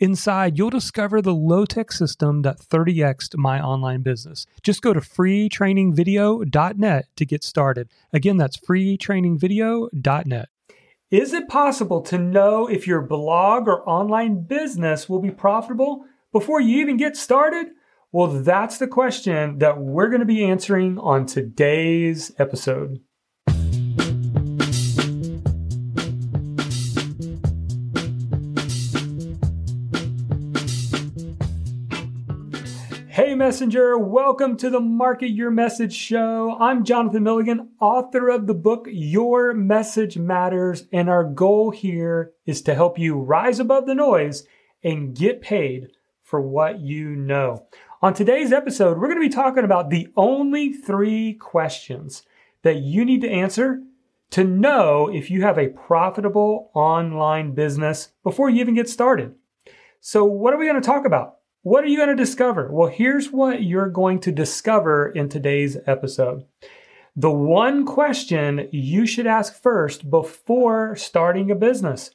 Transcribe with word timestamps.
Inside, 0.00 0.56
you'll 0.56 0.70
discover 0.70 1.20
the 1.20 1.34
low 1.34 1.64
tech 1.64 1.90
system 1.90 2.42
that 2.42 2.60
30xed 2.60 3.36
my 3.36 3.60
online 3.60 4.02
business. 4.02 4.46
Just 4.62 4.80
go 4.80 4.92
to 4.92 5.00
freetrainingvideo.net 5.00 7.06
to 7.16 7.26
get 7.26 7.42
started. 7.42 7.88
Again, 8.12 8.36
that's 8.36 8.58
freetrainingvideo.net. 8.58 10.48
Is 11.10 11.32
it 11.32 11.48
possible 11.48 12.00
to 12.02 12.18
know 12.18 12.68
if 12.68 12.86
your 12.86 13.00
blog 13.00 13.66
or 13.66 13.82
online 13.88 14.42
business 14.42 15.08
will 15.08 15.20
be 15.20 15.32
profitable 15.32 16.04
before 16.32 16.60
you 16.60 16.80
even 16.80 16.96
get 16.96 17.16
started? 17.16 17.66
Well, 18.12 18.28
that's 18.28 18.78
the 18.78 18.86
question 18.86 19.58
that 19.58 19.78
we're 19.78 20.10
going 20.10 20.20
to 20.20 20.26
be 20.26 20.44
answering 20.44 20.96
on 20.98 21.26
today's 21.26 22.30
episode. 22.38 23.00
Messenger, 33.38 33.96
welcome 33.96 34.56
to 34.56 34.68
the 34.68 34.80
Market 34.80 35.28
Your 35.28 35.52
Message 35.52 35.94
Show. 35.94 36.56
I'm 36.58 36.82
Jonathan 36.82 37.22
Milligan, 37.22 37.68
author 37.80 38.28
of 38.30 38.48
the 38.48 38.54
book 38.54 38.88
Your 38.90 39.54
Message 39.54 40.18
Matters, 40.18 40.88
and 40.92 41.08
our 41.08 41.22
goal 41.22 41.70
here 41.70 42.32
is 42.46 42.62
to 42.62 42.74
help 42.74 42.98
you 42.98 43.16
rise 43.16 43.60
above 43.60 43.86
the 43.86 43.94
noise 43.94 44.44
and 44.82 45.14
get 45.14 45.40
paid 45.40 45.92
for 46.20 46.40
what 46.40 46.80
you 46.80 47.10
know. 47.10 47.68
On 48.02 48.12
today's 48.12 48.52
episode, 48.52 48.98
we're 48.98 49.06
going 49.06 49.20
to 49.20 49.28
be 49.28 49.32
talking 49.32 49.62
about 49.62 49.90
the 49.90 50.08
only 50.16 50.72
three 50.72 51.34
questions 51.34 52.24
that 52.62 52.78
you 52.78 53.04
need 53.04 53.20
to 53.20 53.30
answer 53.30 53.80
to 54.30 54.42
know 54.42 55.08
if 55.08 55.30
you 55.30 55.42
have 55.42 55.58
a 55.58 55.68
profitable 55.68 56.72
online 56.74 57.54
business 57.54 58.08
before 58.24 58.50
you 58.50 58.60
even 58.60 58.74
get 58.74 58.88
started. 58.88 59.36
So, 60.00 60.24
what 60.24 60.52
are 60.52 60.58
we 60.58 60.66
going 60.66 60.82
to 60.82 60.84
talk 60.84 61.06
about? 61.06 61.37
What 61.62 61.82
are 61.82 61.88
you 61.88 61.96
going 61.96 62.10
to 62.10 62.14
discover? 62.14 62.70
Well, 62.70 62.88
here's 62.88 63.32
what 63.32 63.62
you're 63.62 63.88
going 63.88 64.20
to 64.20 64.32
discover 64.32 65.08
in 65.08 65.28
today's 65.28 65.76
episode. 65.86 66.44
The 67.16 67.32
one 67.32 67.84
question 67.84 68.68
you 68.70 69.06
should 69.06 69.26
ask 69.26 69.60
first 69.60 70.08
before 70.08 70.94
starting 70.94 71.50
a 71.50 71.56
business 71.56 72.10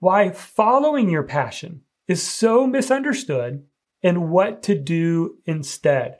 why 0.00 0.30
following 0.30 1.10
your 1.10 1.24
passion 1.24 1.82
is 2.06 2.22
so 2.22 2.66
misunderstood 2.66 3.64
and 4.02 4.30
what 4.30 4.62
to 4.62 4.74
do 4.74 5.36
instead. 5.44 6.18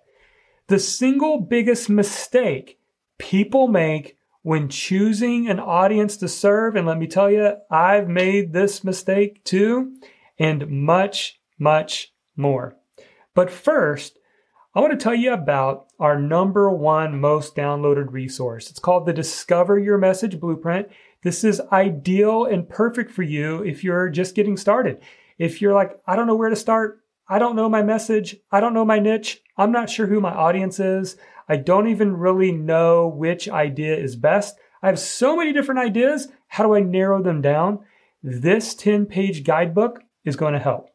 The 0.67 0.79
single 0.79 1.41
biggest 1.41 1.89
mistake 1.89 2.79
people 3.17 3.69
make 3.69 4.19
when 4.43 4.69
choosing 4.69 5.49
an 5.49 5.59
audience 5.59 6.17
to 6.19 6.29
serve, 6.29 6.77
and 6.77 6.87
let 6.87 6.99
me 6.99 7.07
tell 7.07 7.31
you, 7.31 7.55
I've 7.71 8.09
made 8.09 8.53
this 8.53 8.85
mistake 8.85 9.43
too, 9.45 9.97
and 10.39 10.69
much, 10.69 11.41
much 11.59 12.13
more. 12.39 12.77
But 13.35 13.51
first, 13.51 14.19
I 14.75 14.81
want 14.81 14.93
to 14.93 15.03
tell 15.03 15.15
you 15.15 15.33
about 15.33 15.89
our 15.99 16.21
number 16.21 16.71
one 16.71 17.21
most 17.21 17.57
downloaded 17.57 18.13
resource. 18.13 18.71
It's 18.71 18.79
called 18.79 19.07
the 19.07 19.13
Discover 19.13 19.79
Your 19.79 19.99
Message 19.99 20.39
Blueprint. 20.39 20.89
This 21.23 21.43
is 21.43 21.61
ideal 21.73 22.45
and 22.45 22.69
perfect 22.69 23.11
for 23.11 23.23
you 23.23 23.63
if 23.65 23.83
you're 23.83 24.09
just 24.09 24.35
getting 24.35 24.57
started. 24.57 25.01
If 25.39 25.61
you're 25.61 25.75
like, 25.75 26.01
I 26.07 26.17
don't 26.17 26.27
know 26.27 26.37
where 26.37 26.49
to 26.49 26.57
start, 26.57 27.01
I 27.29 27.39
don't 27.39 27.57
know 27.57 27.69
my 27.69 27.83
message, 27.83 28.37
I 28.51 28.61
don't 28.61 28.75
know 28.75 28.85
my 28.85 28.99
niche, 28.99 29.43
I'm 29.57 29.73
not 29.73 29.91
sure 29.91 30.07
who 30.07 30.21
my 30.21 30.33
audience 30.33 30.79
is, 30.81 31.17
I 31.49 31.57
don't 31.57 31.89
even 31.89 32.17
really 32.17 32.53
know 32.53 33.09
which 33.09 33.49
idea 33.49 33.97
is 33.97 34.17
best. 34.17 34.57
I 34.83 34.89
have 34.89 34.99
so 34.99 35.37
many 35.37 35.53
different 35.53 35.81
ideas. 35.81 36.29
How 36.47 36.65
do 36.65 36.75
I 36.75 36.81
narrow 36.81 37.23
them 37.23 37.41
down? 37.41 37.81
This 38.23 38.75
10 38.75 39.07
page 39.07 39.45
guidebook 39.45 40.01
is 40.25 40.37
going 40.37 40.53
to 40.53 40.59
help. 40.59 40.91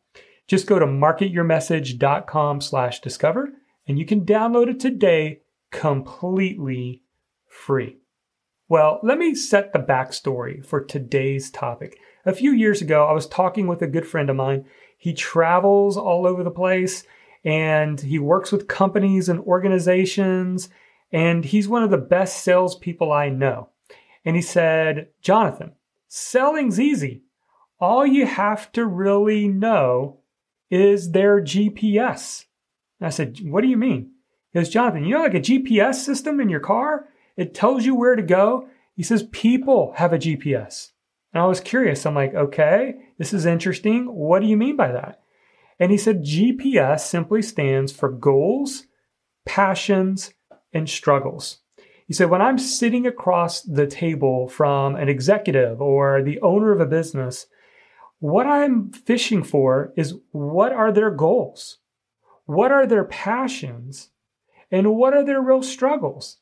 Just 0.47 0.67
go 0.67 0.79
to 0.79 0.85
marketyourmessage.com 0.85 2.61
slash 2.61 3.01
discover 3.01 3.53
and 3.87 3.99
you 3.99 4.05
can 4.05 4.25
download 4.25 4.67
it 4.69 4.79
today 4.79 5.41
completely 5.71 7.01
free. 7.47 7.97
Well, 8.69 8.99
let 9.03 9.17
me 9.17 9.35
set 9.35 9.73
the 9.73 9.79
backstory 9.79 10.65
for 10.65 10.83
today's 10.83 11.51
topic. 11.51 11.97
A 12.25 12.33
few 12.33 12.51
years 12.51 12.81
ago, 12.81 13.05
I 13.05 13.11
was 13.11 13.27
talking 13.27 13.67
with 13.67 13.81
a 13.81 13.87
good 13.87 14.07
friend 14.07 14.29
of 14.29 14.35
mine. 14.35 14.65
He 14.97 15.13
travels 15.13 15.97
all 15.97 16.25
over 16.25 16.43
the 16.43 16.51
place 16.51 17.03
and 17.43 17.99
he 17.99 18.19
works 18.19 18.51
with 18.51 18.69
companies 18.69 19.27
and 19.27 19.41
organizations, 19.41 20.69
and 21.11 21.43
he's 21.43 21.67
one 21.67 21.83
of 21.83 21.91
the 21.91 21.97
best 21.97 22.41
salespeople 22.41 23.11
I 23.11 23.29
know. 23.29 23.69
And 24.23 24.35
he 24.35 24.41
said, 24.41 25.09
Jonathan, 25.21 25.73
selling's 26.07 26.79
easy. 26.79 27.23
All 27.79 28.05
you 28.05 28.25
have 28.25 28.71
to 28.73 28.85
really 28.85 29.49
know 29.49 30.19
is 30.73 31.11
their 31.11 31.39
GPS. 31.39 32.45
And 32.99 33.05
I 33.05 33.11
said, 33.11 33.37
What 33.43 33.61
do 33.61 33.67
you 33.67 33.77
mean? 33.77 34.11
He 34.51 34.59
goes, 34.59 34.69
Jonathan, 34.69 35.05
you 35.05 35.13
know, 35.13 35.21
like 35.21 35.35
a 35.35 35.39
GPS 35.39 35.95
system 35.95 36.39
in 36.39 36.49
your 36.49 36.59
car? 36.59 37.07
It 37.37 37.53
tells 37.53 37.85
you 37.85 37.93
where 37.95 38.15
to 38.15 38.23
go. 38.23 38.67
He 38.95 39.03
says, 39.03 39.27
People 39.31 39.93
have 39.97 40.13
a 40.13 40.17
GPS. 40.17 40.89
And 41.31 41.43
I 41.43 41.45
was 41.45 41.59
curious. 41.59 42.05
I'm 42.05 42.15
like, 42.15 42.33
Okay, 42.33 42.95
this 43.19 43.33
is 43.33 43.45
interesting. 43.45 44.05
What 44.05 44.41
do 44.41 44.47
you 44.47 44.57
mean 44.57 44.75
by 44.75 44.91
that? 44.91 45.21
And 45.79 45.91
he 45.91 45.97
said, 45.97 46.23
GPS 46.23 47.01
simply 47.01 47.41
stands 47.41 47.91
for 47.91 48.09
goals, 48.09 48.83
passions, 49.45 50.33
and 50.71 50.89
struggles. 50.89 51.59
He 52.07 52.13
said, 52.13 52.29
when 52.29 52.41
I'm 52.41 52.59
sitting 52.59 53.07
across 53.07 53.61
the 53.61 53.87
table 53.87 54.47
from 54.47 54.95
an 54.95 55.09
executive 55.09 55.81
or 55.81 56.21
the 56.21 56.39
owner 56.41 56.71
of 56.71 56.79
a 56.79 56.85
business, 56.85 57.47
what 58.23 58.47
I'm 58.47 58.89
fishing 58.89 59.43
for 59.43 59.91
is 59.97 60.15
what 60.31 60.71
are 60.71 60.93
their 60.93 61.11
goals? 61.11 61.79
What 62.45 62.71
are 62.71 62.87
their 62.87 63.03
passions? 63.03 64.11
And 64.71 64.95
what 64.95 65.13
are 65.13 65.25
their 65.25 65.41
real 65.41 65.61
struggles? 65.61 66.37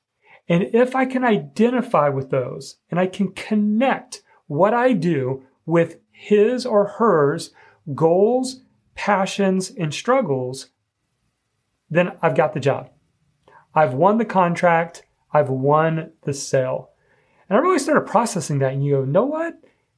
And 0.47 0.70
if 0.75 0.96
I 0.96 1.06
can 1.06 1.24
identify 1.24 2.08
with 2.08 2.30
those 2.30 2.78
and 2.91 3.00
I 3.00 3.08
can 3.08 3.31
connect 3.31 4.22
what 4.46 4.75
I 4.75 4.94
do 4.94 5.41
with 5.66 5.97
his 6.12 6.68
or 6.68 6.86
hers 6.86 7.50
goals, 7.96 8.62
passions, 8.94 9.72
and 9.72 9.91
struggles, 9.91 10.68
then 11.90 12.12
I've 12.22 12.36
got 12.36 12.53
the 12.53 12.59
job. 12.59 12.91
I've 13.74 13.96
won 13.96 14.20
the 14.20 14.25
contract. 14.25 15.02
I've 15.34 15.50
won 15.50 16.12
the 16.25 16.34
sale. 16.36 16.91
And 17.50 17.58
I 17.58 17.59
really 17.59 17.80
started 17.80 18.02
processing 18.02 18.59
that 18.59 18.74
and 18.74 18.86
you 18.86 18.97
go, 18.97 19.03
know 19.03 19.25
what? 19.25 19.56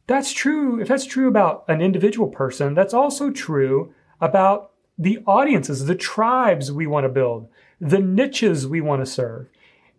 That's 0.08 0.32
true. 0.32 0.82
If 0.82 0.88
that's 0.88 1.06
true 1.06 1.28
about 1.28 1.64
an 1.68 1.82
individual 1.82 2.28
person, 2.28 2.74
that's 2.74 2.94
also 2.94 3.32
true 3.32 3.94
about 4.20 4.72
the 4.98 5.20
audiences, 5.26 5.86
the 5.86 5.96
tribes 5.96 6.72
we 6.72 6.86
want 6.88 7.06
to 7.06 7.10
build, 7.10 7.48
the 7.80 8.00
niches 8.00 8.68
we 8.68 8.82
want 8.82 9.02
to 9.02 9.12
serve. 9.12 9.48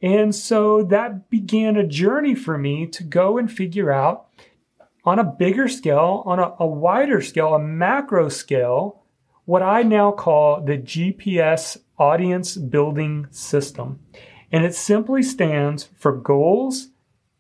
And 0.03 0.35
so 0.35 0.83
that 0.85 1.31
began 1.31 1.77
a 1.77 1.87
journey 1.87 2.35
for 2.35 2.59
me 2.59 2.87
to 2.89 3.03
go 3.03 3.39
and 3.39 3.51
figure 3.51 3.91
out 3.91 4.27
on 5.05 5.19
a 5.19 5.25
bigger 5.25 5.69
scale, 5.69 6.23
on 6.27 6.39
a, 6.39 6.55
a 6.59 6.67
wider 6.67 7.21
scale, 7.21 7.55
a 7.55 7.59
macro 7.59 8.29
scale, 8.29 9.03
what 9.45 9.63
I 9.63 9.83
now 9.83 10.13
call 10.13 10.63
the 10.63 10.79
GPS 10.79 11.79
audience 11.99 12.57
building 12.57 13.27
system. 13.31 14.01
And 14.51 14.65
it 14.65 14.75
simply 14.75 15.23
stands 15.23 15.89
for 15.97 16.13
goals, 16.13 16.89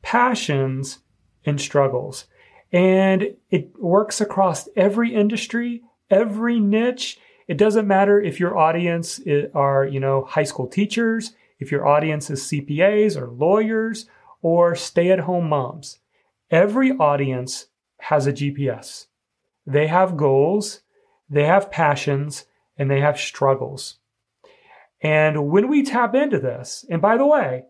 passions, 0.02 0.99
and 1.46 1.60
struggles. 1.60 2.26
And 2.74 3.36
it 3.50 3.70
works 3.80 4.20
across 4.20 4.68
every 4.74 5.14
industry, 5.14 5.82
every 6.10 6.58
niche. 6.58 7.20
It 7.46 7.56
doesn't 7.56 7.86
matter 7.86 8.20
if 8.20 8.40
your 8.40 8.58
audience 8.58 9.20
are, 9.54 9.86
you 9.86 10.00
know, 10.00 10.24
high 10.24 10.42
school 10.42 10.66
teachers, 10.66 11.34
if 11.60 11.70
your 11.70 11.86
audience 11.86 12.30
is 12.30 12.42
CPAs 12.42 13.16
or 13.16 13.28
lawyers 13.28 14.06
or 14.42 14.74
stay 14.74 15.12
at 15.12 15.20
home 15.20 15.48
moms. 15.48 16.00
Every 16.50 16.90
audience 16.90 17.68
has 18.00 18.26
a 18.26 18.32
GPS. 18.32 19.06
They 19.64 19.86
have 19.86 20.16
goals, 20.16 20.80
they 21.30 21.44
have 21.44 21.70
passions, 21.70 22.44
and 22.76 22.90
they 22.90 23.00
have 23.00 23.20
struggles. 23.20 23.98
And 25.00 25.48
when 25.48 25.68
we 25.68 25.84
tap 25.84 26.16
into 26.16 26.40
this, 26.40 26.84
and 26.90 27.00
by 27.00 27.18
the 27.18 27.26
way, 27.26 27.66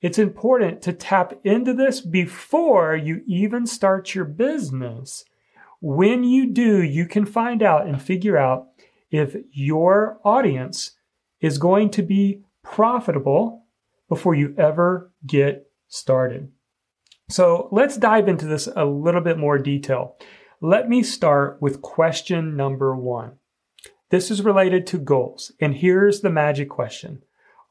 it's 0.00 0.18
important 0.18 0.80
to 0.82 0.92
tap 0.92 1.34
into 1.44 1.74
this 1.74 2.00
before 2.00 2.94
you 2.94 3.22
even 3.26 3.66
start 3.66 4.14
your 4.14 4.24
business. 4.24 5.24
When 5.80 6.24
you 6.24 6.52
do, 6.52 6.82
you 6.82 7.06
can 7.06 7.26
find 7.26 7.62
out 7.62 7.86
and 7.86 8.00
figure 8.00 8.36
out 8.36 8.68
if 9.10 9.36
your 9.50 10.20
audience 10.24 10.92
is 11.40 11.58
going 11.58 11.90
to 11.90 12.02
be 12.02 12.42
profitable 12.62 13.64
before 14.08 14.34
you 14.34 14.54
ever 14.56 15.12
get 15.26 15.70
started. 15.88 16.50
So 17.28 17.68
let's 17.72 17.96
dive 17.96 18.28
into 18.28 18.46
this 18.46 18.68
a 18.74 18.84
little 18.84 19.20
bit 19.20 19.38
more 19.38 19.58
detail. 19.58 20.16
Let 20.60 20.88
me 20.88 21.02
start 21.02 21.58
with 21.60 21.82
question 21.82 22.56
number 22.56 22.96
one. 22.96 23.32
This 24.10 24.30
is 24.30 24.42
related 24.42 24.86
to 24.88 24.98
goals. 24.98 25.52
And 25.60 25.74
here's 25.74 26.20
the 26.20 26.30
magic 26.30 26.68
question. 26.68 27.22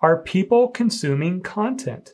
Are 0.02 0.22
people 0.22 0.68
consuming 0.68 1.42
content? 1.42 2.14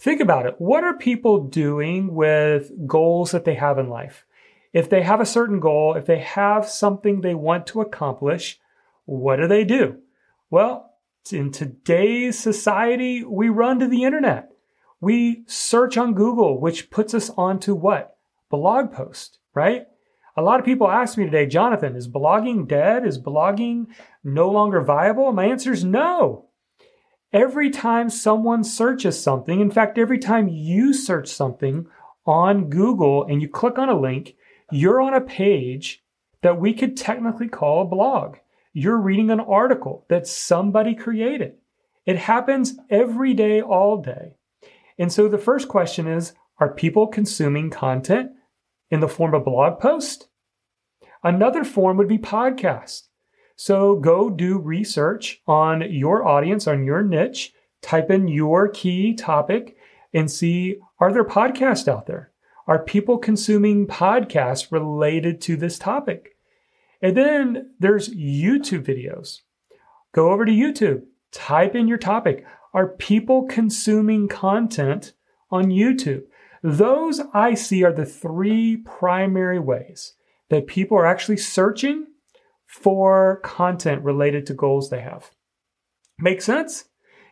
Think 0.00 0.22
about 0.22 0.46
it. 0.46 0.54
What 0.56 0.82
are 0.82 0.96
people 0.96 1.44
doing 1.44 2.14
with 2.14 2.72
goals 2.86 3.32
that 3.32 3.44
they 3.44 3.56
have 3.56 3.78
in 3.78 3.90
life? 3.90 4.24
If 4.72 4.88
they 4.88 5.02
have 5.02 5.20
a 5.20 5.26
certain 5.26 5.60
goal, 5.60 5.94
if 5.94 6.06
they 6.06 6.20
have 6.20 6.66
something 6.66 7.20
they 7.20 7.34
want 7.34 7.66
to 7.66 7.82
accomplish, 7.82 8.58
what 9.04 9.36
do 9.36 9.46
they 9.46 9.62
do? 9.62 9.98
Well, 10.48 10.94
in 11.30 11.52
today's 11.52 12.38
society, 12.38 13.22
we 13.24 13.50
run 13.50 13.78
to 13.80 13.88
the 13.88 14.04
internet. 14.04 14.50
We 15.02 15.44
search 15.46 15.98
on 15.98 16.14
Google, 16.14 16.58
which 16.58 16.90
puts 16.90 17.12
us 17.12 17.30
onto 17.36 17.74
what? 17.74 18.16
Blog 18.48 18.92
post, 18.92 19.38
right? 19.52 19.86
A 20.34 20.42
lot 20.42 20.60
of 20.60 20.64
people 20.64 20.90
ask 20.90 21.18
me 21.18 21.24
today, 21.26 21.44
Jonathan, 21.44 21.94
is 21.94 22.08
blogging 22.08 22.66
dead? 22.66 23.06
Is 23.06 23.20
blogging 23.20 23.88
no 24.24 24.48
longer 24.48 24.80
viable? 24.80 25.30
My 25.32 25.44
answer 25.44 25.72
is 25.72 25.84
no. 25.84 26.46
Every 27.32 27.70
time 27.70 28.10
someone 28.10 28.64
searches 28.64 29.22
something, 29.22 29.60
in 29.60 29.70
fact, 29.70 29.98
every 29.98 30.18
time 30.18 30.48
you 30.48 30.92
search 30.92 31.28
something 31.28 31.86
on 32.26 32.68
Google 32.68 33.24
and 33.24 33.40
you 33.40 33.48
click 33.48 33.78
on 33.78 33.88
a 33.88 33.98
link, 33.98 34.34
you're 34.72 35.00
on 35.00 35.14
a 35.14 35.20
page 35.20 36.02
that 36.42 36.60
we 36.60 36.74
could 36.74 36.96
technically 36.96 37.48
call 37.48 37.82
a 37.82 37.88
blog. 37.88 38.36
You're 38.72 39.00
reading 39.00 39.30
an 39.30 39.40
article 39.40 40.06
that 40.08 40.26
somebody 40.26 40.94
created. 40.94 41.54
It 42.04 42.16
happens 42.16 42.74
every 42.88 43.34
day, 43.34 43.60
all 43.60 44.02
day. 44.02 44.34
And 44.98 45.12
so 45.12 45.28
the 45.28 45.38
first 45.38 45.68
question 45.68 46.08
is 46.08 46.34
Are 46.58 46.74
people 46.74 47.06
consuming 47.06 47.70
content 47.70 48.32
in 48.90 49.00
the 49.00 49.08
form 49.08 49.34
of 49.34 49.44
blog 49.44 49.78
post? 49.78 50.28
Another 51.22 51.62
form 51.64 51.96
would 51.96 52.08
be 52.08 52.18
podcast. 52.18 53.08
So 53.62 53.94
go 53.94 54.30
do 54.30 54.56
research 54.56 55.42
on 55.46 55.82
your 55.92 56.26
audience, 56.26 56.66
on 56.66 56.82
your 56.82 57.02
niche, 57.02 57.52
type 57.82 58.10
in 58.10 58.26
your 58.26 58.68
key 58.68 59.12
topic 59.12 59.76
and 60.14 60.30
see 60.30 60.78
are 60.98 61.12
there 61.12 61.26
podcasts 61.26 61.86
out 61.86 62.06
there? 62.06 62.30
Are 62.66 62.82
people 62.82 63.18
consuming 63.18 63.86
podcasts 63.86 64.72
related 64.72 65.42
to 65.42 65.58
this 65.58 65.78
topic? 65.78 66.38
And 67.02 67.14
then 67.14 67.74
there's 67.78 68.08
YouTube 68.08 68.82
videos. 68.86 69.40
Go 70.12 70.30
over 70.30 70.46
to 70.46 70.52
YouTube, 70.52 71.02
type 71.30 71.74
in 71.74 71.86
your 71.86 71.98
topic. 71.98 72.46
Are 72.72 72.88
people 72.88 73.42
consuming 73.46 74.26
content 74.26 75.12
on 75.50 75.66
YouTube? 75.66 76.22
Those 76.62 77.20
I 77.34 77.52
see 77.52 77.84
are 77.84 77.92
the 77.92 78.06
three 78.06 78.78
primary 78.78 79.58
ways 79.58 80.14
that 80.48 80.66
people 80.66 80.96
are 80.96 81.04
actually 81.04 81.36
searching 81.36 82.06
for 82.70 83.40
content 83.42 84.02
related 84.04 84.46
to 84.46 84.54
goals 84.54 84.90
they 84.90 85.00
have. 85.00 85.30
Make 86.20 86.40
sense? 86.40 86.84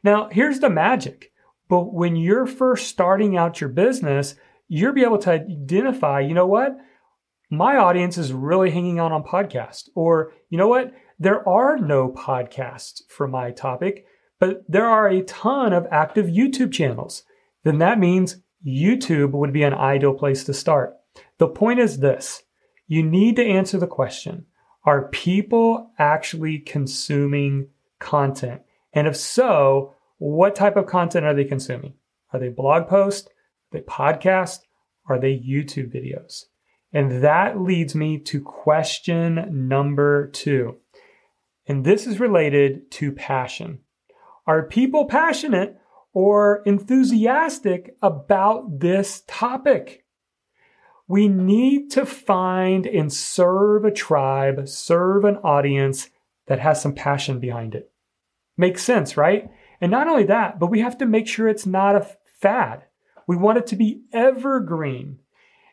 Now, 0.02 0.28
here's 0.30 0.58
the 0.58 0.68
magic. 0.68 1.32
But 1.68 1.94
when 1.94 2.16
you're 2.16 2.46
first 2.46 2.88
starting 2.88 3.36
out 3.36 3.60
your 3.60 3.70
business, 3.70 4.34
you'll 4.66 4.94
be 4.94 5.04
able 5.04 5.18
to 5.18 5.30
identify, 5.30 6.20
you 6.20 6.34
know 6.34 6.46
what? 6.46 6.76
My 7.50 7.76
audience 7.76 8.18
is 8.18 8.32
really 8.32 8.70
hanging 8.70 8.98
out 8.98 9.12
on 9.12 9.22
podcast. 9.22 9.88
Or, 9.94 10.32
you 10.50 10.58
know 10.58 10.68
what? 10.68 10.92
There 11.20 11.48
are 11.48 11.78
no 11.78 12.08
podcasts 12.08 13.02
for 13.08 13.28
my 13.28 13.52
topic, 13.52 14.06
but 14.40 14.64
there 14.68 14.86
are 14.86 15.08
a 15.08 15.22
ton 15.22 15.72
of 15.72 15.86
active 15.90 16.26
YouTube 16.26 16.72
channels. 16.72 17.22
Then 17.62 17.78
that 17.78 17.98
means 17.98 18.42
YouTube 18.66 19.32
would 19.32 19.52
be 19.52 19.62
an 19.62 19.74
ideal 19.74 20.14
place 20.14 20.42
to 20.44 20.54
start. 20.54 20.94
The 21.38 21.48
point 21.48 21.78
is 21.78 21.98
this 21.98 22.42
you 22.88 23.02
need 23.02 23.36
to 23.36 23.44
answer 23.44 23.78
the 23.78 23.86
question 23.86 24.46
Are 24.88 25.08
people 25.08 25.90
actually 25.98 26.60
consuming 26.60 27.68
content? 27.98 28.62
And 28.94 29.06
if 29.06 29.18
so, 29.18 29.94
what 30.16 30.54
type 30.54 30.76
of 30.76 30.86
content 30.86 31.26
are 31.26 31.34
they 31.34 31.44
consuming? 31.44 31.92
Are 32.32 32.40
they 32.40 32.48
blog 32.48 32.88
posts? 32.88 33.28
Are 33.28 33.32
they 33.78 33.80
podcast? 33.82 34.60
Are 35.06 35.20
they 35.20 35.34
YouTube 35.34 35.94
videos? 35.94 36.44
And 36.90 37.22
that 37.22 37.60
leads 37.60 37.94
me 37.94 38.18
to 38.20 38.40
question 38.40 39.68
number 39.68 40.28
two. 40.28 40.78
And 41.66 41.84
this 41.84 42.06
is 42.06 42.18
related 42.18 42.90
to 42.92 43.12
passion. 43.12 43.80
Are 44.46 44.68
people 44.68 45.04
passionate 45.04 45.76
or 46.14 46.62
enthusiastic 46.64 47.94
about 48.00 48.80
this 48.80 49.22
topic? 49.26 50.06
We 51.08 51.26
need 51.26 51.90
to 51.92 52.04
find 52.04 52.86
and 52.86 53.10
serve 53.10 53.84
a 53.86 53.90
tribe, 53.90 54.68
serve 54.68 55.24
an 55.24 55.38
audience 55.38 56.10
that 56.46 56.60
has 56.60 56.82
some 56.82 56.94
passion 56.94 57.40
behind 57.40 57.74
it. 57.74 57.90
Makes 58.58 58.82
sense, 58.82 59.16
right? 59.16 59.50
And 59.80 59.90
not 59.90 60.06
only 60.06 60.24
that, 60.24 60.58
but 60.58 60.70
we 60.70 60.80
have 60.80 60.98
to 60.98 61.06
make 61.06 61.26
sure 61.26 61.48
it's 61.48 61.66
not 61.66 61.96
a 61.96 62.06
fad. 62.40 62.84
We 63.26 63.36
want 63.36 63.58
it 63.58 63.66
to 63.68 63.76
be 63.76 64.02
evergreen. 64.12 65.18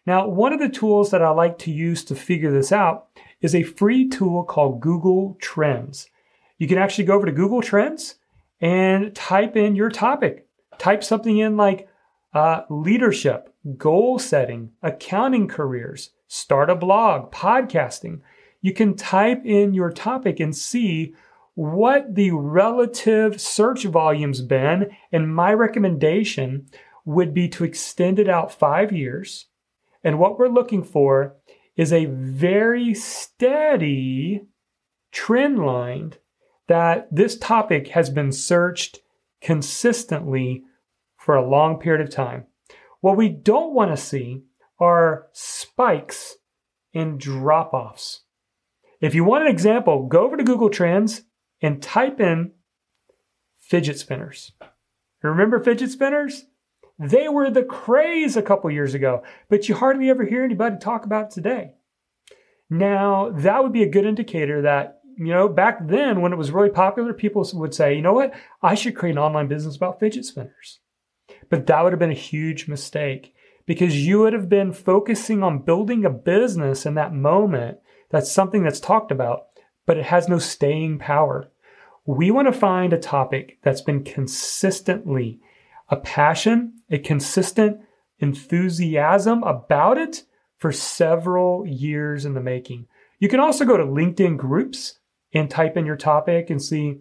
Now, 0.05 0.27
one 0.27 0.53
of 0.53 0.59
the 0.59 0.69
tools 0.69 1.11
that 1.11 1.23
I 1.23 1.31
like 1.31 1.57
to 1.59 1.71
use 1.71 2.03
to 2.05 2.15
figure 2.15 2.51
this 2.51 2.71
out 2.71 3.07
is 3.41 3.55
a 3.55 3.63
free 3.63 4.07
tool 4.07 4.43
called 4.43 4.79
Google 4.79 5.35
Trends. 5.41 6.09
You 6.57 6.67
can 6.67 6.77
actually 6.77 7.05
go 7.05 7.15
over 7.15 7.25
to 7.25 7.31
Google 7.31 7.61
Trends 7.61 8.15
and 8.61 9.13
type 9.15 9.57
in 9.57 9.75
your 9.75 9.89
topic. 9.89 10.47
Type 10.77 11.03
something 11.03 11.37
in 11.37 11.57
like 11.57 11.89
uh, 12.35 12.65
leadership, 12.69 13.51
goal 13.77 14.19
setting, 14.19 14.71
accounting 14.83 15.47
careers, 15.47 16.11
start 16.27 16.69
a 16.69 16.75
blog, 16.75 17.31
podcasting. 17.31 18.19
You 18.61 18.73
can 18.73 18.95
type 18.95 19.45
in 19.45 19.73
your 19.73 19.89
topic 19.89 20.41
and 20.41 20.53
see 20.55 21.15
what 21.53 22.13
the 22.13 22.31
relative 22.31 23.39
search 23.39 23.85
volume's 23.85 24.41
been. 24.41 24.89
And 25.13 25.33
my 25.33 25.53
recommendation 25.53 26.67
would 27.05 27.33
be 27.33 27.47
to 27.49 27.63
extend 27.63 28.19
it 28.19 28.27
out 28.27 28.51
five 28.51 28.91
years. 28.91 29.45
And 30.03 30.19
what 30.19 30.37
we're 30.37 30.49
looking 30.49 30.83
for 30.83 31.37
is 31.77 31.93
a 31.93 32.05
very 32.05 32.93
steady 32.93 34.45
trend 35.13 35.65
line 35.65 36.13
that 36.67 37.07
this 37.09 37.37
topic 37.37 37.89
has 37.89 38.09
been 38.09 38.33
searched 38.33 38.99
consistently 39.39 40.65
for 41.25 41.35
a 41.35 41.49
long 41.49 41.79
period 41.79 42.07
of 42.07 42.13
time. 42.13 42.45
What 43.01 43.17
we 43.17 43.29
don't 43.29 43.73
want 43.73 43.89
to 43.89 43.97
see 43.97 44.43
are 44.79 45.25
spikes 45.33 46.35
and 46.93 47.19
drop 47.19 47.73
offs. 47.73 48.21
If 49.01 49.15
you 49.15 49.23
want 49.23 49.45
an 49.45 49.49
example, 49.49 50.05
go 50.05 50.23
over 50.23 50.37
to 50.37 50.43
Google 50.43 50.69
Trends 50.69 51.23
and 51.63 51.81
type 51.81 52.19
in 52.19 52.51
fidget 53.59 53.97
spinners. 53.97 54.51
Remember 55.23 55.59
fidget 55.59 55.89
spinners? 55.89 56.45
They 56.99 57.27
were 57.27 57.49
the 57.49 57.63
craze 57.63 58.37
a 58.37 58.43
couple 58.43 58.69
years 58.69 58.93
ago, 58.93 59.23
but 59.49 59.67
you 59.67 59.73
hardly 59.73 60.11
ever 60.11 60.25
hear 60.25 60.43
anybody 60.43 60.75
talk 60.77 61.05
about 61.05 61.31
today. 61.31 61.73
Now, 62.69 63.31
that 63.31 63.63
would 63.63 63.73
be 63.73 63.81
a 63.81 63.89
good 63.89 64.05
indicator 64.05 64.61
that, 64.61 64.99
you 65.17 65.33
know, 65.33 65.49
back 65.49 65.87
then 65.87 66.21
when 66.21 66.33
it 66.33 66.37
was 66.37 66.51
really 66.51 66.69
popular, 66.69 67.13
people 67.13 67.49
would 67.55 67.73
say, 67.73 67.95
you 67.95 68.03
know 68.03 68.13
what, 68.13 68.35
I 68.61 68.75
should 68.75 68.95
create 68.95 69.13
an 69.13 69.17
online 69.17 69.47
business 69.47 69.75
about 69.75 69.99
fidget 69.99 70.25
spinners. 70.25 70.81
But 71.49 71.67
that 71.67 71.83
would 71.83 71.93
have 71.93 71.99
been 71.99 72.11
a 72.11 72.15
huge 72.15 72.67
mistake 72.67 73.33
because 73.65 74.05
you 74.05 74.19
would 74.19 74.33
have 74.33 74.49
been 74.49 74.73
focusing 74.73 75.43
on 75.43 75.63
building 75.63 76.05
a 76.05 76.09
business 76.09 76.85
in 76.85 76.95
that 76.95 77.13
moment. 77.13 77.79
That's 78.09 78.31
something 78.31 78.63
that's 78.63 78.79
talked 78.79 79.11
about, 79.11 79.47
but 79.85 79.97
it 79.97 80.05
has 80.05 80.29
no 80.29 80.39
staying 80.39 80.99
power. 80.99 81.49
We 82.05 82.29
want 82.29 82.47
to 82.47 82.59
find 82.59 82.93
a 82.93 82.99
topic 82.99 83.57
that's 83.63 83.81
been 83.81 84.03
consistently 84.03 85.39
a 85.89 85.97
passion, 85.97 86.81
a 86.89 86.97
consistent 86.97 87.79
enthusiasm 88.19 89.43
about 89.43 89.97
it 89.97 90.23
for 90.57 90.71
several 90.71 91.65
years 91.65 92.25
in 92.25 92.33
the 92.33 92.41
making. 92.41 92.87
You 93.19 93.29
can 93.29 93.39
also 93.39 93.65
go 93.65 93.77
to 93.77 93.83
LinkedIn 93.83 94.37
groups 94.37 94.99
and 95.33 95.49
type 95.49 95.77
in 95.77 95.85
your 95.85 95.95
topic 95.95 96.49
and 96.49 96.61
see 96.61 96.99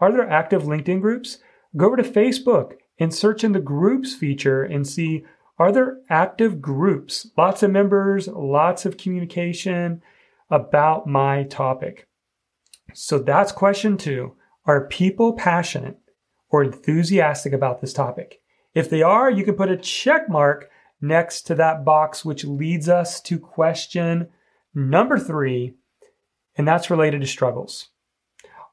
are 0.00 0.10
there 0.10 0.28
active 0.28 0.64
LinkedIn 0.64 1.00
groups? 1.00 1.38
Go 1.76 1.86
over 1.86 1.96
to 1.96 2.02
Facebook 2.02 2.72
and 2.98 3.14
search 3.14 3.44
in 3.44 3.52
the 3.52 3.60
groups 3.60 4.14
feature 4.14 4.62
and 4.62 4.86
see 4.86 5.24
are 5.58 5.70
there 5.70 5.98
active 6.08 6.60
groups? 6.60 7.30
Lots 7.36 7.62
of 7.62 7.70
members, 7.70 8.26
lots 8.26 8.84
of 8.84 8.96
communication 8.96 10.02
about 10.50 11.06
my 11.06 11.44
topic. 11.44 12.08
So 12.94 13.18
that's 13.18 13.52
question 13.52 13.96
two. 13.96 14.34
Are 14.64 14.86
people 14.86 15.34
passionate 15.34 15.98
or 16.50 16.62
enthusiastic 16.62 17.52
about 17.52 17.80
this 17.80 17.92
topic? 17.92 18.40
If 18.74 18.90
they 18.90 19.02
are, 19.02 19.30
you 19.30 19.44
can 19.44 19.54
put 19.54 19.70
a 19.70 19.76
check 19.76 20.28
mark 20.28 20.70
next 21.00 21.42
to 21.42 21.54
that 21.56 21.84
box, 21.84 22.24
which 22.24 22.44
leads 22.44 22.88
us 22.88 23.20
to 23.22 23.38
question 23.38 24.28
number 24.74 25.18
three, 25.18 25.74
and 26.56 26.66
that's 26.66 26.90
related 26.90 27.20
to 27.20 27.26
struggles. 27.26 27.88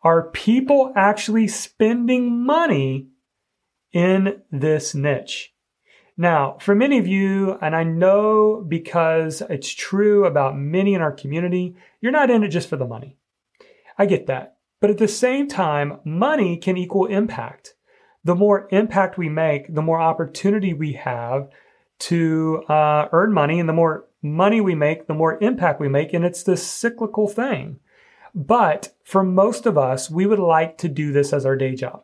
Are 0.03 0.29
people 0.29 0.93
actually 0.95 1.47
spending 1.47 2.45
money 2.45 3.07
in 3.93 4.41
this 4.51 4.93
niche? 4.93 5.53
Now, 6.17 6.57
for 6.59 6.75
many 6.75 6.97
of 6.97 7.07
you, 7.07 7.57
and 7.61 7.75
I 7.75 7.83
know 7.83 8.65
because 8.67 9.41
it's 9.49 9.71
true 9.71 10.25
about 10.25 10.57
many 10.57 10.93
in 10.93 11.01
our 11.01 11.13
community, 11.13 11.75
you're 12.01 12.11
not 12.11 12.29
in 12.29 12.43
it 12.43 12.49
just 12.49 12.67
for 12.67 12.75
the 12.75 12.85
money. 12.85 13.15
I 13.97 14.05
get 14.05 14.27
that. 14.27 14.57
But 14.81 14.89
at 14.89 14.97
the 14.97 15.07
same 15.07 15.47
time, 15.47 15.99
money 16.03 16.57
can 16.57 16.77
equal 16.77 17.05
impact. 17.05 17.75
The 18.23 18.35
more 18.35 18.67
impact 18.71 19.17
we 19.17 19.29
make, 19.29 19.73
the 19.73 19.81
more 19.81 20.01
opportunity 20.01 20.73
we 20.73 20.93
have 20.93 21.49
to 21.99 22.63
uh, 22.69 23.07
earn 23.11 23.33
money. 23.33 23.59
And 23.59 23.67
the 23.67 23.73
more 23.73 24.05
money 24.21 24.61
we 24.61 24.75
make, 24.75 25.07
the 25.07 25.13
more 25.13 25.41
impact 25.41 25.79
we 25.79 25.89
make. 25.89 26.13
And 26.13 26.25
it's 26.25 26.43
this 26.43 26.65
cyclical 26.65 27.27
thing. 27.27 27.79
But 28.35 28.93
for 29.03 29.23
most 29.23 29.65
of 29.65 29.77
us, 29.77 30.09
we 30.09 30.25
would 30.25 30.39
like 30.39 30.77
to 30.79 30.87
do 30.87 31.11
this 31.11 31.33
as 31.33 31.45
our 31.45 31.55
day 31.55 31.75
job, 31.75 32.03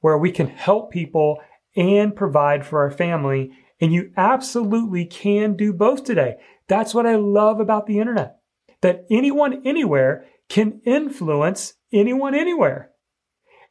where 0.00 0.18
we 0.18 0.30
can 0.30 0.48
help 0.48 0.90
people 0.90 1.38
and 1.76 2.16
provide 2.16 2.66
for 2.66 2.80
our 2.80 2.90
family. 2.90 3.50
And 3.80 3.92
you 3.92 4.10
absolutely 4.16 5.04
can 5.04 5.56
do 5.56 5.72
both 5.72 6.04
today. 6.04 6.36
That's 6.66 6.94
what 6.94 7.06
I 7.06 7.16
love 7.16 7.60
about 7.60 7.86
the 7.86 8.00
internet, 8.00 8.38
that 8.80 9.06
anyone 9.10 9.62
anywhere 9.64 10.26
can 10.48 10.80
influence 10.84 11.74
anyone 11.92 12.34
anywhere. 12.34 12.90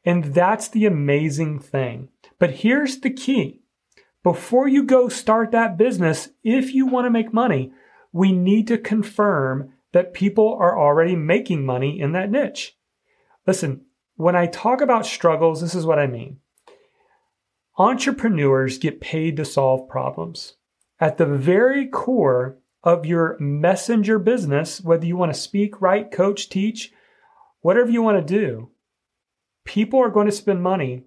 And 0.04 0.32
that's 0.32 0.68
the 0.68 0.86
amazing 0.86 1.58
thing. 1.58 2.08
But 2.38 2.50
here's 2.50 3.00
the 3.00 3.10
key. 3.10 3.62
Before 4.22 4.66
you 4.66 4.84
go 4.84 5.08
start 5.08 5.50
that 5.52 5.76
business, 5.76 6.30
if 6.42 6.74
you 6.74 6.86
want 6.86 7.06
to 7.06 7.10
make 7.10 7.32
money, 7.32 7.72
we 8.12 8.32
need 8.32 8.66
to 8.68 8.78
confirm 8.78 9.72
that 9.92 10.14
people 10.14 10.56
are 10.60 10.78
already 10.78 11.16
making 11.16 11.64
money 11.64 12.00
in 12.00 12.12
that 12.12 12.30
niche. 12.30 12.76
Listen, 13.46 13.82
when 14.18 14.34
I 14.34 14.46
talk 14.46 14.80
about 14.80 15.06
struggles, 15.06 15.60
this 15.60 15.76
is 15.76 15.86
what 15.86 16.00
I 16.00 16.08
mean. 16.08 16.38
Entrepreneurs 17.78 18.76
get 18.76 19.00
paid 19.00 19.36
to 19.36 19.44
solve 19.44 19.88
problems. 19.88 20.56
At 20.98 21.18
the 21.18 21.26
very 21.26 21.86
core 21.86 22.58
of 22.82 23.06
your 23.06 23.36
messenger 23.38 24.18
business, 24.18 24.80
whether 24.80 25.06
you 25.06 25.16
want 25.16 25.32
to 25.32 25.40
speak, 25.40 25.80
write, 25.80 26.10
coach, 26.10 26.48
teach, 26.48 26.92
whatever 27.60 27.90
you 27.90 28.02
want 28.02 28.18
to 28.18 28.34
do, 28.34 28.70
people 29.64 30.00
are 30.00 30.10
going 30.10 30.26
to 30.26 30.32
spend 30.32 30.64
money 30.64 31.04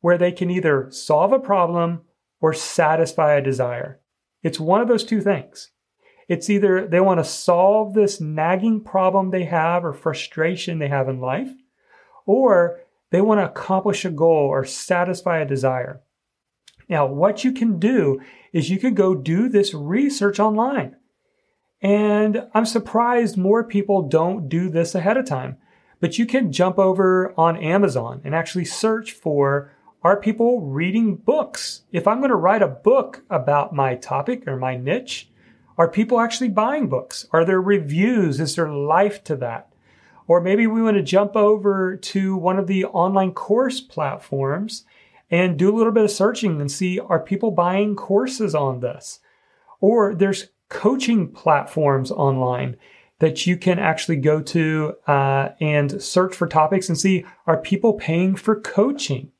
where 0.00 0.16
they 0.16 0.32
can 0.32 0.50
either 0.50 0.88
solve 0.90 1.32
a 1.32 1.38
problem 1.38 2.00
or 2.40 2.54
satisfy 2.54 3.34
a 3.34 3.42
desire. 3.42 4.00
It's 4.42 4.58
one 4.58 4.80
of 4.80 4.88
those 4.88 5.04
two 5.04 5.20
things. 5.20 5.70
It's 6.30 6.48
either 6.48 6.88
they 6.88 7.00
want 7.00 7.20
to 7.20 7.24
solve 7.24 7.92
this 7.92 8.22
nagging 8.22 8.84
problem 8.84 9.30
they 9.30 9.44
have 9.44 9.84
or 9.84 9.92
frustration 9.92 10.78
they 10.78 10.88
have 10.88 11.10
in 11.10 11.20
life, 11.20 11.50
or 12.26 12.80
they 13.10 13.20
want 13.20 13.40
to 13.40 13.44
accomplish 13.44 14.04
a 14.04 14.10
goal 14.10 14.48
or 14.48 14.64
satisfy 14.64 15.38
a 15.38 15.46
desire. 15.46 16.00
Now, 16.88 17.06
what 17.06 17.44
you 17.44 17.52
can 17.52 17.78
do 17.78 18.20
is 18.52 18.70
you 18.70 18.78
can 18.78 18.94
go 18.94 19.14
do 19.14 19.48
this 19.48 19.72
research 19.74 20.38
online. 20.38 20.96
And 21.80 22.48
I'm 22.54 22.66
surprised 22.66 23.36
more 23.36 23.64
people 23.64 24.08
don't 24.08 24.48
do 24.48 24.68
this 24.68 24.94
ahead 24.94 25.16
of 25.16 25.26
time. 25.26 25.58
But 26.00 26.18
you 26.18 26.26
can 26.26 26.52
jump 26.52 26.78
over 26.78 27.32
on 27.38 27.56
Amazon 27.56 28.20
and 28.24 28.34
actually 28.34 28.64
search 28.64 29.12
for 29.12 29.72
are 30.02 30.20
people 30.20 30.60
reading 30.60 31.16
books? 31.16 31.82
If 31.90 32.06
I'm 32.06 32.18
going 32.18 32.30
to 32.30 32.36
write 32.36 32.60
a 32.60 32.68
book 32.68 33.24
about 33.30 33.74
my 33.74 33.94
topic 33.94 34.46
or 34.46 34.56
my 34.56 34.76
niche, 34.76 35.30
are 35.78 35.88
people 35.88 36.20
actually 36.20 36.50
buying 36.50 36.88
books? 36.88 37.26
Are 37.32 37.44
there 37.44 37.60
reviews? 37.60 38.38
Is 38.38 38.54
there 38.54 38.70
life 38.70 39.24
to 39.24 39.36
that? 39.36 39.73
Or 40.26 40.40
maybe 40.40 40.66
we 40.66 40.82
want 40.82 40.96
to 40.96 41.02
jump 41.02 41.36
over 41.36 41.96
to 41.96 42.36
one 42.36 42.58
of 42.58 42.66
the 42.66 42.86
online 42.86 43.32
course 43.32 43.80
platforms 43.80 44.84
and 45.30 45.58
do 45.58 45.74
a 45.74 45.76
little 45.76 45.92
bit 45.92 46.04
of 46.04 46.10
searching 46.10 46.60
and 46.60 46.70
see 46.70 46.98
are 46.98 47.20
people 47.20 47.50
buying 47.50 47.96
courses 47.96 48.54
on 48.54 48.80
this? 48.80 49.20
Or 49.80 50.14
there's 50.14 50.48
coaching 50.68 51.28
platforms 51.28 52.10
online 52.10 52.76
that 53.18 53.46
you 53.46 53.56
can 53.56 53.78
actually 53.78 54.16
go 54.16 54.40
to 54.40 54.94
uh, 55.06 55.50
and 55.60 56.02
search 56.02 56.34
for 56.34 56.46
topics 56.46 56.88
and 56.88 56.98
see 56.98 57.24
are 57.46 57.56
people 57.56 57.94
paying 57.94 58.34
for 58.34 58.60
coaching? 58.60 59.30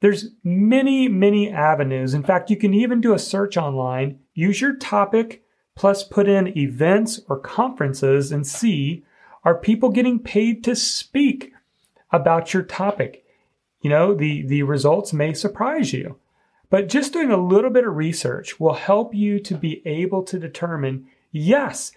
There's 0.00 0.28
many, 0.44 1.08
many 1.08 1.50
avenues. 1.50 2.14
In 2.14 2.22
fact, 2.22 2.50
you 2.50 2.56
can 2.56 2.74
even 2.74 3.00
do 3.00 3.14
a 3.14 3.18
search 3.18 3.56
online, 3.56 4.18
use 4.34 4.60
your 4.60 4.76
topic, 4.76 5.42
plus 5.74 6.04
put 6.04 6.28
in 6.28 6.56
events 6.56 7.20
or 7.28 7.38
conferences 7.38 8.30
and 8.30 8.46
see 8.46 9.04
are 9.46 9.54
people 9.54 9.90
getting 9.90 10.18
paid 10.18 10.64
to 10.64 10.74
speak 10.74 11.52
about 12.10 12.52
your 12.52 12.64
topic? 12.64 13.24
You 13.80 13.88
know, 13.88 14.12
the, 14.12 14.42
the 14.42 14.64
results 14.64 15.12
may 15.12 15.34
surprise 15.34 15.92
you. 15.92 16.16
But 16.68 16.88
just 16.88 17.12
doing 17.12 17.30
a 17.30 17.36
little 17.36 17.70
bit 17.70 17.86
of 17.86 17.94
research 17.94 18.58
will 18.58 18.74
help 18.74 19.14
you 19.14 19.38
to 19.38 19.54
be 19.54 19.86
able 19.86 20.24
to 20.24 20.40
determine 20.40 21.06
yes, 21.30 21.92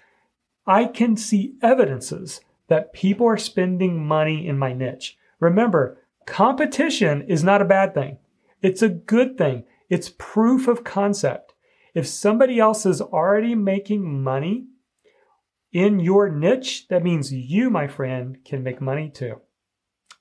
I 0.68 0.86
can 0.86 1.18
see 1.18 1.56
evidences 1.64 2.42
that 2.68 2.94
people 2.94 3.26
are 3.26 3.38
spending 3.38 4.06
money 4.06 4.48
in 4.48 4.60
my 4.60 4.74
niche. 4.74 5.18
Remember, 5.40 5.98
competition 6.28 7.24
is 7.24 7.44
not 7.44 7.64
a 7.64 7.66
bad 7.66 7.96
thing. 7.96 8.20
It's 8.62 8.84
a 8.84 8.90
good 8.90 9.40
thing. 9.40 9.64
It's 9.90 10.14
proof 10.20 10.68
of 10.68 10.84
concept. 10.84 11.56
If 11.96 12.06
somebody 12.06 12.60
else 12.60 12.86
is 12.86 13.02
already 13.02 13.56
making 13.56 14.22
money 14.22 14.68
in 15.72 16.00
your 16.00 16.30
niche, 16.30 16.88
that 16.90 17.04
means 17.04 17.32
you, 17.32 17.70
my 17.70 17.88
friend, 17.88 18.38
can 18.44 18.64
make 18.64 18.82
money 18.82 19.10
too. 19.10 19.42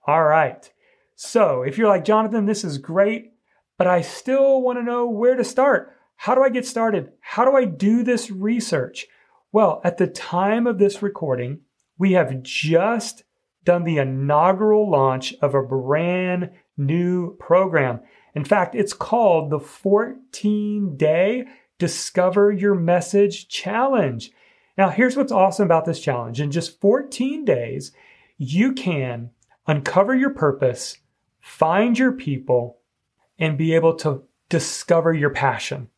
All 0.06 0.24
right. 0.24 0.70
So 1.16 1.62
if 1.62 1.76
you're 1.76 1.88
like, 1.88 2.04
Jonathan, 2.04 2.46
this 2.46 2.64
is 2.64 2.78
great, 2.78 3.32
but 3.76 3.86
I 3.86 4.00
still 4.00 4.62
want 4.62 4.78
to 4.78 4.84
know 4.84 5.08
where 5.08 5.36
to 5.36 5.44
start. 5.44 5.94
How 6.16 6.34
do 6.34 6.42
I 6.42 6.48
get 6.48 6.66
started? 6.66 7.12
How 7.20 7.44
do 7.44 7.56
I 7.56 7.64
do 7.64 8.02
this 8.02 8.30
research? 8.30 9.06
Well, 9.52 9.80
at 9.84 9.98
the 9.98 10.06
time 10.06 10.66
of 10.66 10.78
this 10.78 11.02
recording, 11.02 11.60
we 11.98 12.12
have 12.12 12.42
just 12.42 13.24
done 13.64 13.84
the 13.84 13.98
inaugural 13.98 14.90
launch 14.90 15.34
of 15.40 15.54
a 15.54 15.62
brand 15.62 16.50
new 16.76 17.36
program. 17.36 18.00
In 18.34 18.44
fact, 18.44 18.74
it's 18.74 18.92
called 18.92 19.50
the 19.50 19.60
14 19.60 20.96
Day 20.96 21.44
Discover 21.78 22.52
Your 22.52 22.74
Message 22.74 23.48
Challenge. 23.48 24.30
Now, 24.78 24.90
here's 24.90 25.16
what's 25.16 25.32
awesome 25.32 25.64
about 25.64 25.87
this 25.87 25.99
challenge. 25.99 26.40
In 26.40 26.52
just 26.52 26.80
14 26.80 27.44
days, 27.44 27.90
you 28.38 28.73
can 28.73 29.30
uncover 29.66 30.14
your 30.14 30.30
purpose, 30.30 30.99
find 31.40 31.99
your 31.99 32.12
people, 32.12 32.78
and 33.40 33.58
be 33.58 33.75
able 33.75 33.97
to 33.97 34.23
discover 34.49 35.12
your 35.12 35.30
passion. 35.30 35.88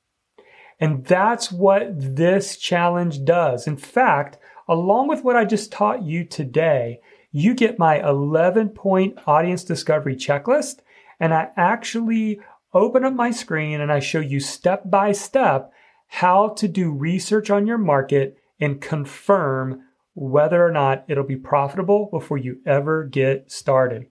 And 0.80 1.04
that's 1.04 1.52
what 1.52 1.88
this 1.94 2.56
challenge 2.56 3.22
does. 3.26 3.66
In 3.66 3.76
fact, 3.76 4.38
along 4.66 5.08
with 5.08 5.24
what 5.24 5.36
I 5.36 5.44
just 5.44 5.70
taught 5.70 6.02
you 6.02 6.24
today, 6.24 7.00
you 7.32 7.54
get 7.54 7.78
my 7.78 8.00
11 8.00 8.70
point 8.70 9.18
audience 9.26 9.62
discovery 9.62 10.16
checklist. 10.16 10.78
And 11.20 11.34
I 11.34 11.50
actually 11.54 12.40
open 12.72 13.04
up 13.04 13.12
my 13.12 13.30
screen 13.30 13.82
and 13.82 13.92
I 13.92 14.00
show 14.00 14.20
you 14.20 14.40
step 14.40 14.90
by 14.90 15.12
step 15.12 15.70
how 16.06 16.48
to 16.48 16.66
do 16.66 16.90
research 16.90 17.50
on 17.50 17.66
your 17.66 17.78
market 17.78 18.39
and 18.60 18.80
confirm 18.80 19.82
whether 20.14 20.64
or 20.64 20.72
not 20.72 21.04
it'll 21.08 21.24
be 21.24 21.36
profitable 21.36 22.08
before 22.10 22.38
you 22.38 22.60
ever 22.66 23.04
get 23.04 23.50
started. 23.50 24.06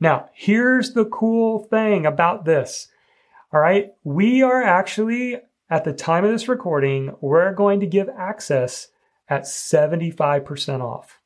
Now, 0.00 0.28
here's 0.32 0.92
the 0.92 1.04
cool 1.04 1.64
thing 1.64 2.06
about 2.06 2.44
this. 2.44 2.88
All 3.52 3.60
right. 3.60 3.92
We 4.02 4.42
are 4.42 4.62
actually 4.62 5.36
at 5.72 5.84
the 5.84 5.92
time 5.94 6.22
of 6.22 6.30
this 6.30 6.48
recording, 6.48 7.14
we're 7.22 7.54
going 7.54 7.80
to 7.80 7.86
give 7.86 8.10
access 8.10 8.88
at 9.26 9.44
75% 9.44 10.82
off. 10.82 11.18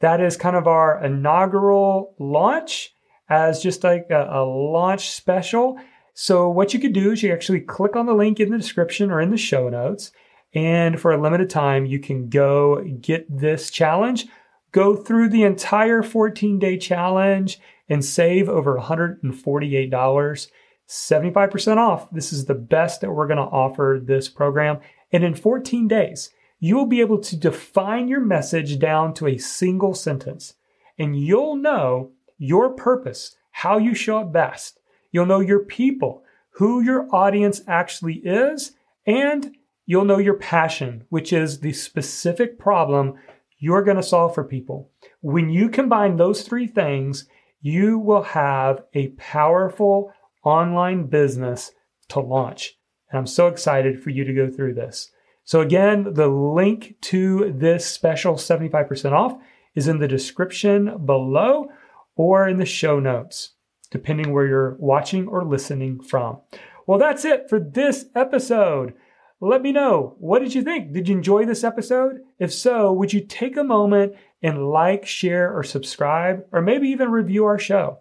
That 0.00 0.20
is 0.20 0.36
kind 0.36 0.54
of 0.54 0.66
our 0.66 1.02
inaugural 1.02 2.14
launch 2.18 2.94
as 3.26 3.62
just 3.62 3.82
like 3.82 4.08
a, 4.10 4.28
a, 4.30 4.44
launch 4.44 5.08
special. 5.08 5.78
So, 6.12 6.50
what 6.50 6.74
you 6.74 6.78
could 6.78 6.92
do 6.92 7.12
is 7.12 7.22
you 7.22 7.32
actually 7.32 7.62
click 7.62 7.96
on 7.96 8.04
the 8.04 8.12
link 8.12 8.38
in 8.38 8.50
the 8.50 8.58
description 8.58 9.10
or 9.10 9.18
in 9.18 9.30
the 9.30 9.38
show 9.38 9.70
notes. 9.70 10.12
And 10.54 11.00
for 11.00 11.12
a 11.12 11.20
limited 11.20 11.50
time, 11.50 11.84
you 11.84 11.98
can 11.98 12.28
go 12.28 12.82
get 13.00 13.26
this 13.28 13.70
challenge, 13.70 14.26
go 14.72 14.94
through 14.94 15.30
the 15.30 15.42
entire 15.42 16.02
14 16.02 16.58
day 16.58 16.78
challenge, 16.78 17.58
and 17.88 18.04
save 18.04 18.48
over 18.48 18.78
$148. 18.78 20.48
75% 20.86 21.76
off. 21.78 22.10
This 22.10 22.32
is 22.32 22.44
the 22.44 22.54
best 22.54 23.00
that 23.00 23.10
we're 23.10 23.26
going 23.26 23.38
to 23.38 23.42
offer 23.42 24.00
this 24.02 24.28
program. 24.28 24.78
And 25.12 25.24
in 25.24 25.34
14 25.34 25.88
days, 25.88 26.30
you 26.60 26.76
will 26.76 26.86
be 26.86 27.00
able 27.00 27.18
to 27.18 27.36
define 27.36 28.08
your 28.08 28.20
message 28.20 28.78
down 28.78 29.14
to 29.14 29.26
a 29.26 29.38
single 29.38 29.94
sentence. 29.94 30.54
And 30.98 31.18
you'll 31.18 31.56
know 31.56 32.12
your 32.38 32.70
purpose, 32.70 33.36
how 33.50 33.78
you 33.78 33.94
show 33.94 34.18
up 34.18 34.32
best. 34.32 34.78
You'll 35.10 35.26
know 35.26 35.40
your 35.40 35.60
people, 35.60 36.22
who 36.50 36.80
your 36.80 37.08
audience 37.14 37.62
actually 37.66 38.16
is, 38.24 38.72
And 39.06 39.54
you'll 39.86 40.04
know 40.04 40.18
your 40.18 40.34
passion, 40.34 41.04
which 41.08 41.32
is 41.32 41.60
the 41.60 41.72
specific 41.72 42.58
problem 42.58 43.14
you're 43.58 43.82
going 43.82 43.96
to 43.96 44.02
solve 44.02 44.34
for 44.34 44.44
people. 44.44 44.90
When 45.20 45.48
you 45.48 45.68
combine 45.68 46.16
those 46.16 46.42
three 46.42 46.66
things, 46.66 47.26
you 47.60 47.98
will 47.98 48.22
have 48.22 48.82
a 48.92 49.08
powerful 49.08 50.12
online 50.44 51.06
business 51.06 51.72
to 52.08 52.20
launch. 52.20 52.78
And 53.10 53.18
I'm 53.18 53.26
so 53.26 53.48
excited 53.48 54.02
for 54.02 54.10
you 54.10 54.24
to 54.24 54.34
go 54.34 54.50
through 54.50 54.74
this. 54.74 55.10
So, 55.44 55.60
again, 55.60 56.14
the 56.14 56.28
link 56.28 56.96
to 57.02 57.52
this 57.56 57.86
special 57.86 58.34
75% 58.34 59.12
off 59.12 59.38
is 59.74 59.88
in 59.88 59.98
the 59.98 60.08
description 60.08 61.04
below 61.04 61.68
or 62.16 62.48
in 62.48 62.58
the 62.58 62.64
show 62.64 62.98
notes, 62.98 63.52
depending 63.90 64.32
where 64.32 64.46
you're 64.46 64.76
watching 64.78 65.26
or 65.26 65.44
listening 65.44 66.00
from. 66.00 66.40
Well, 66.86 66.98
that's 66.98 67.24
it 67.24 67.48
for 67.48 67.58
this 67.58 68.06
episode. 68.14 68.94
Let 69.40 69.62
me 69.62 69.72
know. 69.72 70.16
What 70.18 70.40
did 70.40 70.54
you 70.54 70.62
think? 70.62 70.92
Did 70.92 71.08
you 71.08 71.16
enjoy 71.16 71.44
this 71.44 71.64
episode? 71.64 72.20
If 72.38 72.52
so, 72.52 72.92
would 72.92 73.12
you 73.12 73.20
take 73.20 73.56
a 73.56 73.64
moment 73.64 74.14
and 74.42 74.68
like, 74.68 75.06
share, 75.06 75.54
or 75.54 75.62
subscribe, 75.62 76.44
or 76.52 76.62
maybe 76.62 76.88
even 76.88 77.10
review 77.10 77.44
our 77.44 77.58
show? 77.58 77.98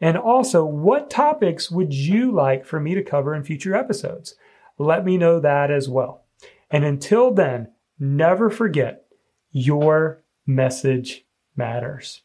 And 0.00 0.18
also, 0.18 0.64
what 0.64 1.10
topics 1.10 1.70
would 1.70 1.94
you 1.94 2.32
like 2.32 2.66
for 2.66 2.80
me 2.80 2.94
to 2.94 3.02
cover 3.02 3.34
in 3.34 3.44
future 3.44 3.74
episodes? 3.74 4.34
Let 4.76 5.04
me 5.04 5.16
know 5.16 5.38
that 5.40 5.70
as 5.70 5.88
well. 5.88 6.24
And 6.70 6.84
until 6.84 7.32
then, 7.32 7.68
never 7.98 8.50
forget 8.50 9.04
your 9.52 10.24
message 10.46 11.24
matters. 11.54 12.22